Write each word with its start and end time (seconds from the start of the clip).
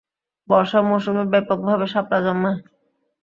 বর্ষা 0.49 0.79
মৌসুমে 0.87 1.23
ব্যপকভাবে 1.33 1.85
শাপলা 1.93 2.19
জন্মায়। 2.25 2.59